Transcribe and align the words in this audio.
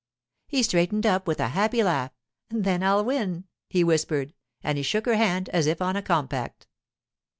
He 0.47 0.63
straightened 0.63 1.05
up, 1.05 1.27
with 1.27 1.39
a 1.39 1.49
happy 1.49 1.83
laugh. 1.83 2.09
'Then 2.49 2.81
I'll 2.81 3.05
win,' 3.05 3.43
he 3.69 3.83
whispered, 3.83 4.33
and 4.63 4.79
he 4.79 4.83
shook 4.83 5.05
her 5.05 5.15
hand 5.15 5.47
as 5.49 5.67
if 5.67 5.79
on 5.79 5.95
a 5.95 6.01
compact. 6.01 6.65